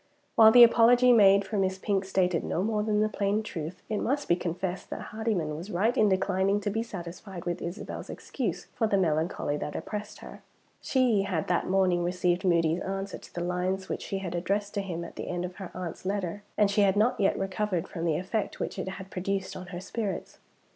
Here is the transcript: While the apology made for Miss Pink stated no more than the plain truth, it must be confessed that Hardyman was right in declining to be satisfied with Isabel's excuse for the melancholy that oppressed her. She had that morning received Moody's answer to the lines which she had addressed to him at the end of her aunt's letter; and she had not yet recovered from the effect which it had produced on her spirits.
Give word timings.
While 0.33 0.49
the 0.51 0.63
apology 0.63 1.13
made 1.13 1.45
for 1.45 1.59
Miss 1.59 1.77
Pink 1.77 2.05
stated 2.05 2.43
no 2.43 2.63
more 2.63 2.81
than 2.81 3.01
the 3.01 3.07
plain 3.07 3.43
truth, 3.43 3.83
it 3.87 3.99
must 3.99 4.27
be 4.27 4.35
confessed 4.35 4.89
that 4.89 5.09
Hardyman 5.13 5.55
was 5.55 5.69
right 5.69 5.95
in 5.95 6.09
declining 6.09 6.59
to 6.61 6.71
be 6.71 6.81
satisfied 6.81 7.45
with 7.45 7.61
Isabel's 7.61 8.09
excuse 8.09 8.65
for 8.73 8.87
the 8.87 8.97
melancholy 8.97 9.57
that 9.57 9.75
oppressed 9.75 10.17
her. 10.21 10.41
She 10.81 11.21
had 11.21 11.47
that 11.49 11.67
morning 11.69 12.03
received 12.03 12.43
Moody's 12.43 12.79
answer 12.81 13.19
to 13.19 13.31
the 13.35 13.43
lines 13.43 13.89
which 13.89 14.01
she 14.01 14.17
had 14.17 14.33
addressed 14.33 14.73
to 14.73 14.81
him 14.81 15.05
at 15.05 15.17
the 15.17 15.27
end 15.27 15.45
of 15.45 15.57
her 15.57 15.69
aunt's 15.75 16.03
letter; 16.03 16.41
and 16.57 16.71
she 16.71 16.81
had 16.81 16.95
not 16.97 17.19
yet 17.19 17.37
recovered 17.37 17.87
from 17.87 18.03
the 18.05 18.17
effect 18.17 18.59
which 18.59 18.79
it 18.79 18.87
had 18.87 19.11
produced 19.11 19.55
on 19.55 19.67
her 19.67 19.79
spirits. 19.79 20.39